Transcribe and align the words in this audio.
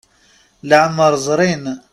Leɛmer 0.69 1.13
ẓrin. 1.25 1.65